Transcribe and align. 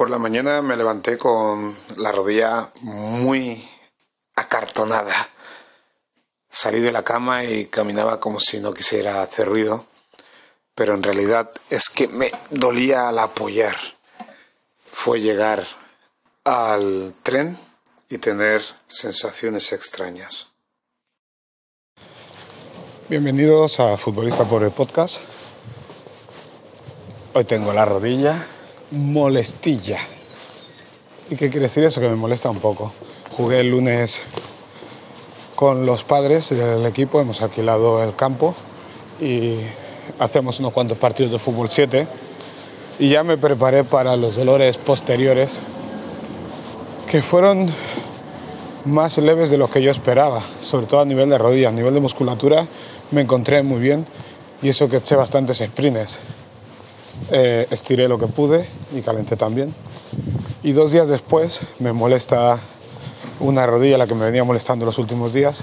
Por 0.00 0.08
la 0.08 0.16
mañana 0.16 0.62
me 0.62 0.78
levanté 0.78 1.18
con 1.18 1.76
la 1.98 2.10
rodilla 2.10 2.70
muy 2.80 3.62
acartonada. 4.34 5.12
Salí 6.48 6.80
de 6.80 6.90
la 6.90 7.04
cama 7.04 7.44
y 7.44 7.66
caminaba 7.66 8.18
como 8.18 8.40
si 8.40 8.60
no 8.60 8.72
quisiera 8.72 9.20
hacer 9.20 9.48
ruido, 9.48 9.84
pero 10.74 10.94
en 10.94 11.02
realidad 11.02 11.50
es 11.68 11.90
que 11.90 12.08
me 12.08 12.32
dolía 12.48 13.10
al 13.10 13.18
apoyar. 13.18 13.76
Fue 14.90 15.20
llegar 15.20 15.66
al 16.44 17.14
tren 17.22 17.58
y 18.08 18.16
tener 18.16 18.62
sensaciones 18.86 19.70
extrañas. 19.70 20.46
Bienvenidos 23.10 23.78
a 23.80 23.98
Futbolista 23.98 24.46
por 24.46 24.64
el 24.64 24.70
Podcast. 24.70 25.20
Hoy 27.34 27.44
tengo 27.44 27.74
la 27.74 27.84
rodilla 27.84 28.46
molestilla. 28.90 29.98
¿Y 31.30 31.36
qué 31.36 31.48
quiere 31.48 31.66
decir 31.66 31.84
eso? 31.84 32.00
Que 32.00 32.08
me 32.08 32.16
molesta 32.16 32.50
un 32.50 32.58
poco. 32.58 32.92
Jugué 33.36 33.60
el 33.60 33.70
lunes 33.70 34.20
con 35.54 35.86
los 35.86 36.04
padres 36.04 36.50
del 36.50 36.84
equipo, 36.86 37.20
hemos 37.20 37.42
alquilado 37.42 38.02
el 38.02 38.16
campo 38.16 38.54
y 39.20 39.56
hacemos 40.18 40.58
unos 40.58 40.72
cuantos 40.72 40.98
partidos 40.98 41.32
de 41.32 41.38
fútbol 41.38 41.68
7 41.68 42.06
y 42.98 43.10
ya 43.10 43.22
me 43.22 43.36
preparé 43.36 43.84
para 43.84 44.16
los 44.16 44.36
dolores 44.36 44.78
posteriores 44.78 45.58
que 47.06 47.22
fueron 47.22 47.70
más 48.86 49.18
leves 49.18 49.50
de 49.50 49.58
lo 49.58 49.70
que 49.70 49.82
yo 49.82 49.90
esperaba, 49.90 50.44
sobre 50.60 50.86
todo 50.86 51.00
a 51.00 51.04
nivel 51.04 51.28
de 51.28 51.36
rodillas, 51.38 51.72
a 51.72 51.76
nivel 51.76 51.92
de 51.92 52.00
musculatura 52.00 52.66
me 53.10 53.20
encontré 53.20 53.62
muy 53.62 53.80
bien 53.80 54.06
y 54.62 54.70
eso 54.70 54.88
que 54.88 54.96
eché 54.96 55.14
bastantes 55.14 55.58
sprints. 55.58 56.18
Eh, 57.30 57.66
estiré 57.70 58.08
lo 58.08 58.18
que 58.18 58.28
pude 58.28 58.66
y 58.94 59.02
calenté 59.02 59.36
también. 59.36 59.74
Y 60.62 60.72
dos 60.72 60.92
días 60.92 61.08
después 61.08 61.60
me 61.78 61.92
molesta 61.92 62.58
una 63.38 63.66
rodilla, 63.66 63.96
la 63.98 64.06
que 64.06 64.14
me 64.14 64.24
venía 64.24 64.44
molestando 64.44 64.84
los 64.84 64.98
últimos 64.98 65.32
días. 65.32 65.58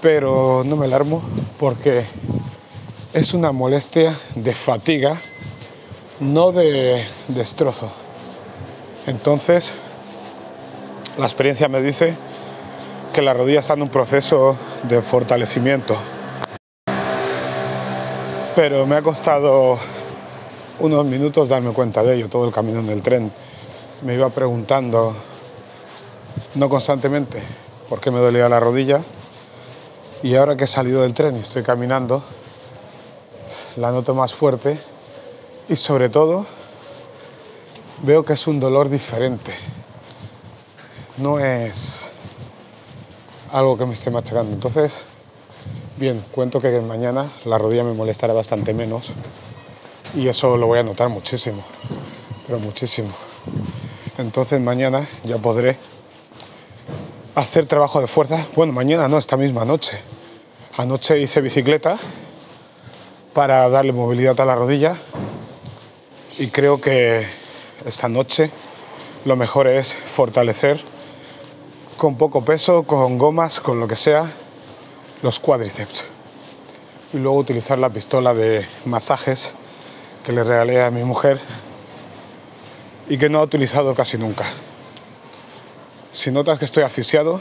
Pero 0.00 0.62
no 0.64 0.76
me 0.76 0.86
alarmo 0.86 1.22
porque 1.58 2.04
es 3.12 3.34
una 3.34 3.52
molestia 3.52 4.16
de 4.34 4.54
fatiga, 4.54 5.18
no 6.18 6.52
de 6.52 7.04
destrozo. 7.28 7.90
Entonces, 9.06 9.72
la 11.18 11.26
experiencia 11.26 11.68
me 11.68 11.82
dice 11.82 12.14
que 13.12 13.22
la 13.22 13.32
rodilla 13.32 13.60
está 13.60 13.74
en 13.74 13.82
un 13.82 13.88
proceso 13.88 14.56
de 14.84 15.02
fortalecimiento 15.02 15.96
pero 18.60 18.86
me 18.86 18.96
ha 18.96 19.00
costado 19.00 19.78
unos 20.80 21.06
minutos 21.06 21.48
darme 21.48 21.72
cuenta 21.72 22.02
de 22.02 22.16
ello, 22.16 22.28
todo 22.28 22.46
el 22.46 22.52
camino 22.52 22.80
en 22.80 22.88
el 22.88 23.02
tren. 23.02 23.32
Me 24.02 24.14
iba 24.14 24.28
preguntando, 24.30 25.14
no 26.54 26.68
constantemente, 26.68 27.42
por 27.88 28.00
qué 28.00 28.10
me 28.10 28.18
dolía 28.18 28.48
la 28.48 28.60
rodilla. 28.60 29.00
Y 30.22 30.34
ahora 30.36 30.56
que 30.56 30.64
he 30.64 30.66
salido 30.66 31.02
del 31.02 31.14
tren 31.14 31.36
y 31.36 31.40
estoy 31.40 31.62
caminando, 31.62 32.22
la 33.76 33.90
noto 33.90 34.14
más 34.14 34.34
fuerte 34.34 34.78
y 35.68 35.76
sobre 35.76 36.08
todo 36.08 36.46
veo 38.02 38.24
que 38.24 38.32
es 38.32 38.46
un 38.46 38.60
dolor 38.60 38.88
diferente. 38.88 39.54
No 41.18 41.38
es 41.38 42.06
algo 43.52 43.76
que 43.76 43.86
me 43.86 43.94
esté 43.94 44.10
machacando. 44.10 44.52
Entonces, 44.52 45.00
Bien, 46.00 46.24
cuento 46.32 46.62
que 46.62 46.80
mañana 46.80 47.30
la 47.44 47.58
rodilla 47.58 47.84
me 47.84 47.92
molestará 47.92 48.32
bastante 48.32 48.72
menos 48.72 49.08
y 50.14 50.28
eso 50.28 50.56
lo 50.56 50.66
voy 50.66 50.78
a 50.78 50.82
notar 50.82 51.08
muchísimo, 51.08 51.62
pero 52.46 52.58
muchísimo. 52.58 53.10
Entonces 54.18 54.60
mañana 54.60 55.08
ya 55.22 55.38
podré 55.38 55.76
hacer 57.34 57.66
trabajo 57.66 58.00
de 58.00 58.06
fuerza. 58.06 58.46
Bueno, 58.56 58.72
mañana 58.72 59.08
no, 59.08 59.18
esta 59.18 59.36
misma 59.36 59.64
noche. 59.64 59.98
Anoche 60.76 61.18
hice 61.18 61.40
bicicleta 61.40 61.98
para 63.32 63.68
darle 63.68 63.92
movilidad 63.92 64.40
a 64.40 64.44
la 64.44 64.54
rodilla 64.54 64.96
y 66.38 66.48
creo 66.48 66.80
que 66.80 67.26
esta 67.84 68.08
noche 68.08 68.50
lo 69.24 69.36
mejor 69.36 69.66
es 69.68 69.92
fortalecer 69.92 70.80
con 71.96 72.16
poco 72.16 72.44
peso, 72.44 72.82
con 72.82 73.18
gomas, 73.18 73.60
con 73.60 73.78
lo 73.78 73.86
que 73.86 73.96
sea, 73.96 74.32
los 75.22 75.38
cuádriceps. 75.38 76.04
Y 77.12 77.18
luego 77.18 77.38
utilizar 77.38 77.78
la 77.78 77.90
pistola 77.90 78.32
de 78.32 78.66
masajes 78.86 79.52
que 80.24 80.32
le 80.32 80.44
regalé 80.44 80.82
a 80.82 80.90
mi 80.90 81.02
mujer 81.02 81.38
y 83.08 83.18
que 83.18 83.28
no 83.28 83.38
ha 83.38 83.42
utilizado 83.42 83.94
casi 83.94 84.18
nunca. 84.18 84.44
Si 86.12 86.30
notas 86.30 86.58
que 86.58 86.64
estoy 86.64 86.82
asfixiado, 86.82 87.40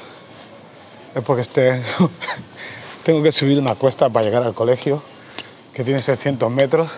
es 1.15 1.23
porque 1.23 1.41
este 1.41 1.83
tengo 3.03 3.21
que 3.23 3.31
subir 3.31 3.59
una 3.59 3.75
cuesta 3.75 4.09
para 4.09 4.25
llegar 4.25 4.43
al 4.43 4.53
colegio, 4.53 5.01
que 5.73 5.83
tiene 5.83 6.01
600 6.01 6.51
metros, 6.51 6.91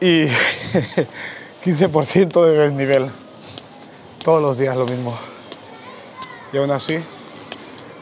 y 0.00 0.26
15% 1.64 2.44
de 2.44 2.58
desnivel. 2.58 3.10
Todos 4.22 4.42
los 4.42 4.58
días 4.58 4.76
lo 4.76 4.86
mismo. 4.86 5.14
Y 6.52 6.58
aún 6.58 6.70
así, 6.70 6.98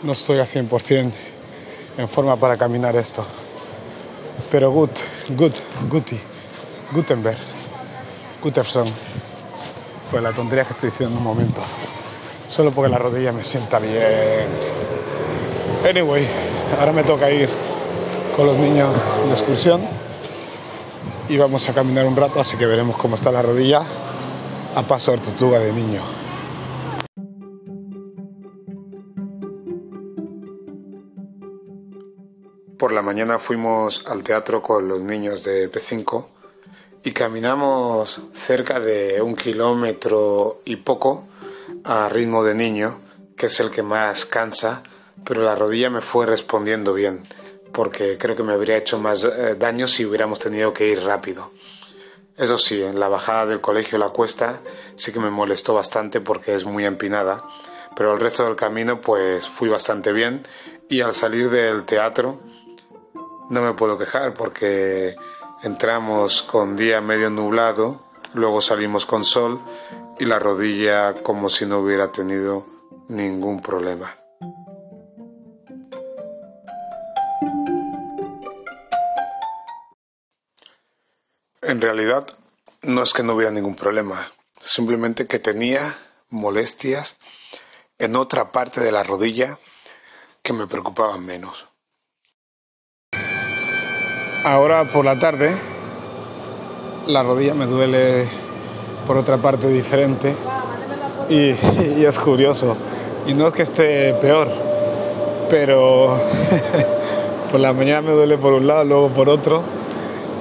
no 0.02 0.12
estoy 0.12 0.38
a 0.38 0.44
100% 0.44 1.12
en 1.98 2.08
forma 2.08 2.36
para 2.36 2.56
caminar 2.56 2.96
esto. 2.96 3.26
Pero 4.50 4.70
good, 4.70 4.90
good, 5.30 5.52
Guti, 5.88 6.20
Gutenberg, 6.92 7.38
Guterson. 8.42 8.86
Pues 10.10 10.22
la 10.22 10.32
tontería 10.32 10.64
que 10.64 10.72
estoy 10.72 10.90
diciendo 10.90 11.14
en 11.14 11.18
un 11.18 11.24
momento. 11.24 11.62
Solo 12.46 12.70
porque 12.70 12.90
la 12.90 12.98
rodilla 12.98 13.32
me 13.32 13.44
sienta 13.44 13.78
bien. 13.78 14.46
Anyway, 15.88 16.28
ahora 16.78 16.92
me 16.92 17.02
toca 17.02 17.30
ir 17.30 17.48
con 18.36 18.46
los 18.46 18.56
niños 18.56 18.94
de 19.26 19.32
excursión 19.32 19.82
y 21.28 21.36
vamos 21.36 21.68
a 21.68 21.72
caminar 21.72 22.04
un 22.06 22.16
rato, 22.16 22.40
así 22.40 22.56
que 22.56 22.66
veremos 22.66 22.96
cómo 22.96 23.16
está 23.16 23.32
la 23.32 23.42
rodilla 23.42 23.82
a 24.74 24.82
paso 24.82 25.12
de 25.12 25.18
tortuga 25.18 25.58
de 25.58 25.72
niño. 25.72 26.21
Por 32.82 32.90
la 32.90 33.00
mañana 33.00 33.38
fuimos 33.38 34.08
al 34.08 34.24
teatro 34.24 34.60
con 34.60 34.88
los 34.88 34.98
niños 34.98 35.44
de 35.44 35.70
P5 35.70 36.26
y 37.04 37.12
caminamos 37.12 38.20
cerca 38.34 38.80
de 38.80 39.22
un 39.22 39.36
kilómetro 39.36 40.62
y 40.64 40.74
poco 40.74 41.28
a 41.84 42.08
ritmo 42.08 42.42
de 42.42 42.56
niño, 42.56 42.98
que 43.36 43.46
es 43.46 43.60
el 43.60 43.70
que 43.70 43.84
más 43.84 44.26
cansa, 44.26 44.82
pero 45.24 45.44
la 45.44 45.54
rodilla 45.54 45.90
me 45.90 46.00
fue 46.00 46.26
respondiendo 46.26 46.92
bien, 46.92 47.22
porque 47.72 48.18
creo 48.18 48.34
que 48.34 48.42
me 48.42 48.52
habría 48.52 48.78
hecho 48.78 48.98
más 48.98 49.22
eh, 49.22 49.54
daño 49.56 49.86
si 49.86 50.04
hubiéramos 50.04 50.40
tenido 50.40 50.74
que 50.74 50.88
ir 50.88 51.04
rápido. 51.04 51.52
Eso 52.36 52.58
sí, 52.58 52.82
en 52.82 52.98
la 52.98 53.06
bajada 53.06 53.46
del 53.46 53.60
colegio 53.60 53.96
la 53.96 54.08
cuesta 54.08 54.60
sí 54.96 55.12
que 55.12 55.20
me 55.20 55.30
molestó 55.30 55.72
bastante 55.72 56.20
porque 56.20 56.52
es 56.52 56.64
muy 56.64 56.84
empinada, 56.84 57.44
pero 57.94 58.12
el 58.12 58.18
resto 58.18 58.44
del 58.44 58.56
camino 58.56 59.00
pues 59.00 59.48
fui 59.48 59.68
bastante 59.68 60.10
bien 60.10 60.44
y 60.88 61.00
al 61.02 61.14
salir 61.14 61.48
del 61.48 61.84
teatro 61.84 62.50
no 63.52 63.60
me 63.60 63.74
puedo 63.74 63.98
quejar 63.98 64.32
porque 64.32 65.14
entramos 65.62 66.42
con 66.42 66.74
día 66.74 67.02
medio 67.02 67.28
nublado, 67.28 68.02
luego 68.32 68.62
salimos 68.62 69.04
con 69.04 69.26
sol 69.26 69.60
y 70.18 70.24
la 70.24 70.38
rodilla 70.38 71.22
como 71.22 71.50
si 71.50 71.66
no 71.66 71.80
hubiera 71.80 72.10
tenido 72.10 72.66
ningún 73.08 73.60
problema. 73.60 74.16
En 81.60 81.82
realidad 81.82 82.26
no 82.80 83.02
es 83.02 83.12
que 83.12 83.22
no 83.22 83.34
hubiera 83.34 83.52
ningún 83.52 83.76
problema, 83.76 84.30
simplemente 84.62 85.26
que 85.26 85.38
tenía 85.38 85.94
molestias 86.30 87.18
en 87.98 88.16
otra 88.16 88.50
parte 88.50 88.80
de 88.80 88.92
la 88.92 89.02
rodilla 89.02 89.58
que 90.42 90.54
me 90.54 90.66
preocupaban 90.66 91.26
menos. 91.26 91.68
Ahora 94.44 94.84
por 94.84 95.04
la 95.04 95.20
tarde 95.20 95.54
la 97.06 97.22
rodilla 97.22 97.54
me 97.54 97.66
duele 97.66 98.26
por 99.06 99.16
otra 99.16 99.36
parte 99.36 99.68
diferente 99.68 100.34
y, 101.28 101.50
es 102.04 102.18
curioso. 102.18 102.76
Y 103.24 103.34
no 103.34 103.46
es 103.46 103.54
que 103.54 103.62
esté 103.62 104.14
peor, 104.14 104.48
pero 105.48 106.18
por 107.52 107.60
la 107.60 107.72
mañana 107.72 108.02
me 108.02 108.10
duele 108.10 108.36
por 108.36 108.52
un 108.52 108.66
lado, 108.66 108.84
luego 108.84 109.08
por 109.10 109.28
otro 109.28 109.62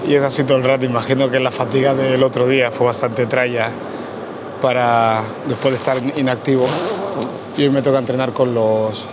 y 0.07 0.15
es 0.15 0.23
así 0.23 0.43
todo 0.45 0.57
el 0.57 0.63
rato. 0.63 0.83
Imagino 0.83 1.29
que 1.29 1.39
la 1.39 1.51
fatiga 1.51 1.93
del 1.93 2.23
otro 2.23 2.47
día 2.47 2.71
fue 2.71 2.87
bastante 2.87 3.27
traya 3.27 3.69
para 4.63 5.21
después 5.47 5.73
de 5.73 5.77
estar 5.77 5.97
inactivo 6.17 6.65
y 7.55 7.65
hoy 7.65 7.69
me 7.69 7.83
toca 7.83 7.99
entrenar 7.99 8.33
con 8.33 8.55
los 8.55 9.05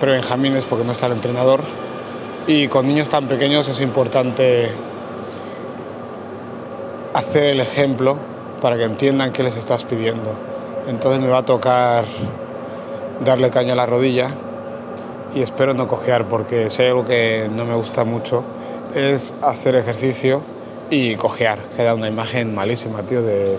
prebenjamines 0.00 0.64
porque 0.64 0.84
no 0.84 0.90
está 0.90 1.06
el 1.06 1.12
entrenador 1.12 1.60
y 2.52 2.66
con 2.66 2.84
niños 2.88 3.08
tan 3.08 3.28
pequeños 3.28 3.68
es 3.68 3.80
importante 3.80 4.72
hacer 7.14 7.44
el 7.44 7.60
ejemplo 7.60 8.16
para 8.60 8.76
que 8.76 8.82
entiendan 8.82 9.30
qué 9.30 9.44
les 9.44 9.56
estás 9.56 9.84
pidiendo. 9.84 10.32
Entonces 10.88 11.22
me 11.22 11.28
va 11.28 11.38
a 11.38 11.44
tocar 11.44 12.06
darle 13.24 13.50
caña 13.50 13.74
a 13.74 13.76
la 13.76 13.86
rodilla 13.86 14.30
y 15.32 15.42
espero 15.42 15.74
no 15.74 15.86
cojear 15.86 16.24
porque 16.24 16.66
hay 16.76 16.86
algo 16.88 17.04
que 17.04 17.48
no 17.54 17.64
me 17.64 17.74
gusta 17.76 18.02
mucho 18.02 18.42
es 18.96 19.32
hacer 19.42 19.76
ejercicio 19.76 20.42
y 20.90 21.14
cojear, 21.14 21.60
que 21.76 21.84
da 21.84 21.94
una 21.94 22.08
imagen 22.08 22.52
malísima, 22.52 23.04
tío, 23.04 23.22
de, 23.22 23.58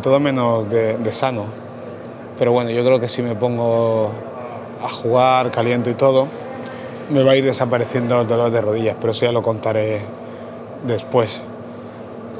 todo 0.00 0.18
menos 0.18 0.70
de, 0.70 0.96
de, 0.96 1.12
sano. 1.12 1.44
Pero 2.38 2.52
bueno, 2.52 2.70
yo 2.70 2.82
creo 2.86 2.98
que 3.00 3.08
si 3.08 3.20
me 3.20 3.34
pongo 3.34 4.12
a 4.82 4.88
jugar, 4.88 5.50
caliente 5.50 5.90
y 5.90 5.94
todo, 5.94 6.26
me 7.10 7.22
va 7.22 7.32
a 7.32 7.36
ir 7.36 7.44
desapareciendo 7.44 8.20
el 8.20 8.28
dolor 8.28 8.50
de 8.50 8.60
rodillas, 8.60 8.96
pero 9.00 9.12
eso 9.12 9.26
ya 9.26 9.32
lo 9.32 9.42
contaré 9.42 10.02
después. 10.86 11.40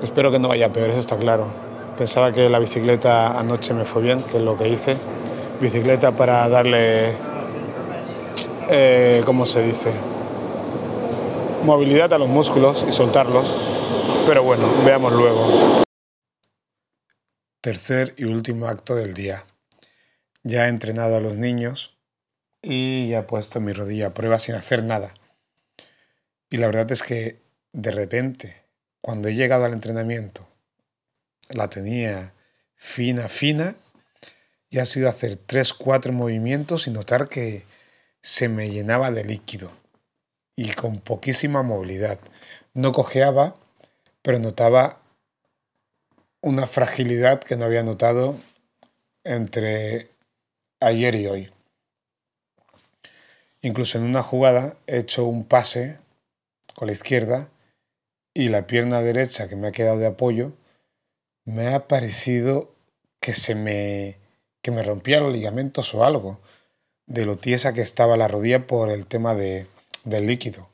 Espero 0.02 0.30
que 0.30 0.38
no 0.38 0.48
vaya 0.48 0.72
peor, 0.72 0.90
eso 0.90 1.00
está 1.00 1.16
claro. 1.16 1.46
Pensaba 1.96 2.32
que 2.32 2.48
la 2.48 2.58
bicicleta 2.58 3.38
anoche 3.38 3.74
me 3.74 3.84
fue 3.84 4.02
bien, 4.02 4.20
que 4.22 4.38
es 4.38 4.42
lo 4.42 4.56
que 4.56 4.68
hice. 4.68 4.96
Bicicleta 5.60 6.12
para 6.12 6.48
darle, 6.48 7.14
eh, 8.68 9.22
¿cómo 9.24 9.46
se 9.46 9.62
dice? 9.62 9.92
Movilidad 11.64 12.12
a 12.12 12.18
los 12.18 12.28
músculos 12.28 12.84
y 12.88 12.92
soltarlos. 12.92 13.54
Pero 14.26 14.42
bueno, 14.42 14.64
veamos 14.84 15.12
luego. 15.12 15.82
Tercer 17.60 18.14
y 18.16 18.24
último 18.24 18.66
acto 18.66 18.96
del 18.96 19.14
día. 19.14 19.44
Ya 20.42 20.66
he 20.66 20.68
entrenado 20.68 21.16
a 21.16 21.20
los 21.20 21.36
niños 21.36 21.96
y 22.62 23.12
he 23.12 23.22
puesto 23.22 23.60
mi 23.60 23.72
rodilla 23.72 24.08
a 24.08 24.14
prueba 24.14 24.38
sin 24.38 24.54
hacer 24.54 24.84
nada. 24.84 25.14
Y 26.48 26.58
la 26.58 26.66
verdad 26.66 26.90
es 26.92 27.02
que 27.02 27.40
de 27.72 27.90
repente, 27.90 28.62
cuando 29.00 29.28
he 29.28 29.34
llegado 29.34 29.64
al 29.64 29.72
entrenamiento, 29.72 30.46
la 31.48 31.68
tenía 31.68 32.32
fina, 32.76 33.28
fina, 33.28 33.74
y 34.70 34.78
ha 34.78 34.86
sido 34.86 35.08
hacer 35.08 35.36
tres, 35.36 35.74
cuatro 35.74 36.12
movimientos 36.12 36.86
y 36.86 36.90
notar 36.90 37.28
que 37.28 37.64
se 38.22 38.48
me 38.48 38.70
llenaba 38.70 39.10
de 39.10 39.24
líquido 39.24 39.70
y 40.56 40.72
con 40.72 41.00
poquísima 41.00 41.62
movilidad. 41.62 42.18
No 42.72 42.92
cojeaba, 42.92 43.54
pero 44.22 44.38
notaba 44.38 45.02
una 46.40 46.66
fragilidad 46.66 47.40
que 47.40 47.56
no 47.56 47.64
había 47.64 47.82
notado 47.82 48.36
entre 49.24 50.08
ayer 50.80 51.14
y 51.16 51.26
hoy. 51.26 51.52
Incluso 53.62 53.98
en 53.98 54.04
una 54.04 54.22
jugada 54.22 54.76
he 54.86 54.98
hecho 54.98 55.24
un 55.24 55.44
pase 55.44 55.98
con 56.74 56.88
la 56.88 56.92
izquierda 56.92 57.48
y 58.34 58.48
la 58.48 58.66
pierna 58.66 59.00
derecha 59.00 59.48
que 59.48 59.56
me 59.56 59.68
ha 59.68 59.72
quedado 59.72 59.98
de 59.98 60.06
apoyo 60.06 60.52
me 61.44 61.74
ha 61.74 61.86
parecido 61.86 62.70
que 63.20 63.34
se 63.34 63.54
me 63.54 64.16
que 64.62 64.70
me 64.70 64.82
rompía 64.82 65.20
los 65.20 65.32
ligamentos 65.32 65.92
o 65.94 66.04
algo 66.04 66.38
de 67.06 67.24
lo 67.24 67.36
tiesa 67.36 67.72
que 67.72 67.80
estaba 67.80 68.16
la 68.16 68.28
rodilla 68.28 68.66
por 68.66 68.90
el 68.90 69.06
tema 69.06 69.34
de, 69.34 69.66
del 70.04 70.26
líquido. 70.26 70.68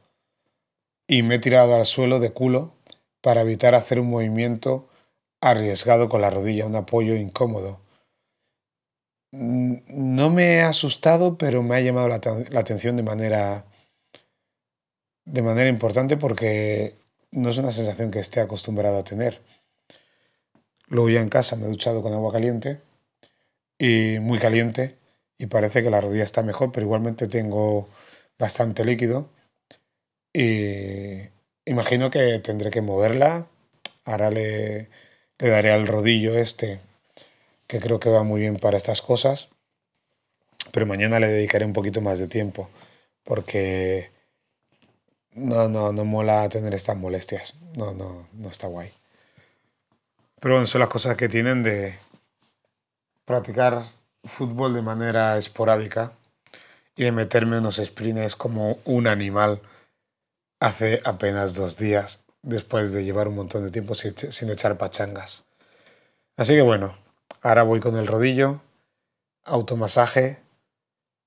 Y 1.06 1.22
me 1.22 1.36
he 1.36 1.38
tirado 1.38 1.74
al 1.74 1.86
suelo 1.86 2.20
de 2.20 2.32
culo 2.32 2.72
para 3.22 3.40
evitar 3.40 3.74
hacer 3.74 3.98
un 3.98 4.10
movimiento 4.10 4.86
arriesgado 5.40 6.08
con 6.10 6.20
la 6.20 6.30
rodilla, 6.30 6.66
un 6.66 6.76
apoyo 6.76 7.14
incómodo. 7.14 7.80
Mm, 9.32 9.76
no 10.16 10.28
me 10.30 10.56
he 10.56 10.60
asustado, 10.62 11.38
pero 11.38 11.62
me 11.62 11.76
ha 11.76 11.80
llamado 11.80 12.08
la, 12.08 12.20
la 12.50 12.60
atención 12.60 12.96
de 12.96 13.02
manera, 13.02 13.64
de 15.26 15.42
manera 15.42 15.68
importante 15.68 16.16
porque 16.16 16.96
no 17.30 17.50
es 17.50 17.58
una 17.58 17.70
sensación 17.70 18.10
que 18.10 18.18
esté 18.18 18.40
acostumbrado 18.40 18.98
a 18.98 19.04
tener. 19.04 19.40
Luego 20.88 21.08
ya 21.10 21.20
en 21.20 21.28
casa 21.28 21.56
me 21.56 21.66
he 21.66 21.68
duchado 21.68 22.02
con 22.02 22.12
agua 22.12 22.32
caliente 22.32 22.80
y 23.78 24.18
muy 24.20 24.38
caliente 24.38 24.96
y 25.38 25.46
parece 25.46 25.82
que 25.82 25.90
la 25.90 26.00
rodilla 26.00 26.24
está 26.24 26.42
mejor, 26.42 26.72
pero 26.72 26.86
igualmente 26.86 27.28
tengo 27.28 27.88
bastante 28.38 28.84
líquido 28.84 29.30
y 30.32 31.20
imagino 31.64 32.10
que 32.10 32.38
tendré 32.40 32.70
que 32.70 32.80
moverla. 32.82 33.48
Ahora 34.04 34.30
le, 34.30 34.88
le 35.38 35.48
daré 35.48 35.72
al 35.72 35.86
rodillo 35.86 36.36
este, 36.38 36.80
que 37.68 37.78
creo 37.78 38.00
que 38.00 38.10
va 38.10 38.24
muy 38.24 38.40
bien 38.40 38.56
para 38.56 38.76
estas 38.76 39.00
cosas, 39.00 39.48
pero 40.72 40.86
mañana 40.86 41.20
le 41.20 41.28
dedicaré 41.28 41.64
un 41.64 41.72
poquito 41.72 42.00
más 42.00 42.18
de 42.18 42.26
tiempo 42.26 42.68
porque 43.22 44.10
no, 45.34 45.68
no, 45.68 45.92
no 45.92 46.04
mola 46.04 46.48
tener 46.48 46.74
estas 46.74 46.96
molestias. 46.96 47.54
No, 47.76 47.92
no, 47.92 48.26
no 48.32 48.48
está 48.48 48.66
guay. 48.66 48.90
Pero 50.40 50.54
bueno, 50.54 50.66
son 50.66 50.80
las 50.80 50.88
cosas 50.88 51.16
que 51.16 51.28
tienen 51.28 51.62
de 51.62 51.98
practicar 53.24 53.84
fútbol 54.24 54.74
de 54.74 54.82
manera 54.82 55.36
esporádica 55.36 56.12
y 56.96 57.04
de 57.04 57.12
meterme 57.12 57.58
unos 57.58 57.76
sprints 57.76 58.34
como 58.34 58.78
un 58.84 59.06
animal 59.06 59.60
hace 60.60 61.00
apenas 61.04 61.54
dos 61.54 61.76
días, 61.76 62.24
después 62.42 62.92
de 62.92 63.04
llevar 63.04 63.28
un 63.28 63.36
montón 63.36 63.64
de 63.64 63.70
tiempo 63.70 63.94
sin, 63.94 64.16
sin 64.16 64.50
echar 64.50 64.76
pachangas. 64.78 65.44
Así 66.36 66.54
que 66.54 66.62
bueno, 66.62 66.96
ahora 67.42 67.62
voy 67.62 67.80
con 67.80 67.96
el 67.96 68.06
rodillo, 68.06 68.60
automasaje 69.44 70.38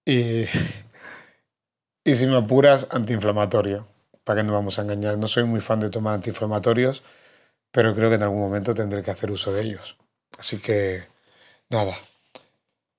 y, 0.06 0.46
y 2.04 2.16
si 2.16 2.26
me 2.28 2.38
apuras, 2.38 2.88
antiinflamatorio. 2.92 3.88
¿Para 4.24 4.42
qué 4.42 4.48
no 4.48 4.54
vamos 4.54 4.78
a 4.78 4.84
engañar? 4.84 5.18
No 5.18 5.28
soy 5.28 5.46
muy 5.46 5.62
fan 5.62 5.80
de 5.80 5.90
tomar 5.90 6.14
antiinflamatorios 6.14 7.04
pero 7.72 7.96
creo 7.96 8.10
que 8.10 8.16
en 8.16 8.24
algún 8.24 8.42
momento 8.42 8.76
tendré 8.76 9.02
que 9.02 9.12
hacer 9.12 9.32
uso 9.32 9.54
de 9.54 9.62
ellos. 9.62 9.98
Así 10.38 10.60
que, 10.60 11.08
nada, 11.70 11.98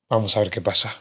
vamos 0.09 0.37
a 0.37 0.41
ver 0.41 0.51
qué 0.51 0.61
pasa. 0.61 0.95